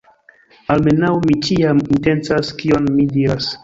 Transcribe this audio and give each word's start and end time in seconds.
Almenaŭ, 0.75 1.11
mi 1.27 1.37
ĉiam 1.49 1.85
intencas 1.87 2.55
kion 2.63 2.93
mi 2.99 3.11
diras. 3.17 3.57